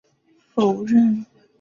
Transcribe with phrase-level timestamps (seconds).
[0.03, 0.07] 却
[0.59, 1.25] 遭到否认。